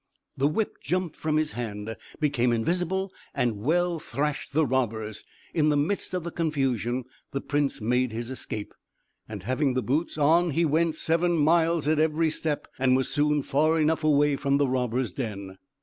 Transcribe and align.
The 0.35 0.47
whip 0.47 0.79
jumped 0.81 1.15
from 1.15 1.37
his 1.37 1.51
hand, 1.51 1.95
became 2.19 2.51
invisible, 2.51 3.13
and 3.35 3.57
well 3.57 3.99
thrashed 3.99 4.51
the 4.51 4.65
robbers. 4.65 5.23
In 5.53 5.69
the 5.69 5.77
midst 5.77 6.15
of 6.15 6.23
the 6.23 6.31
confusion 6.31 7.03
the 7.33 7.39
prince 7.39 7.81
made 7.81 8.11
his 8.11 8.31
escape, 8.31 8.73
and 9.29 9.43
having 9.43 9.75
the 9.75 9.83
boots 9.83 10.17
on 10.17 10.49
he 10.49 10.65
went 10.65 10.95
seven 10.95 11.37
miles 11.37 11.87
at 11.87 11.99
every 11.99 12.31
step, 12.31 12.67
and 12.79 12.95
was 12.95 13.09
soon 13.09 13.43
far 13.43 13.79
enough 13.79 14.03
away 14.03 14.35
from 14.37 14.57
the 14.57 14.67
robbers' 14.67 15.11
den. 15.11 15.59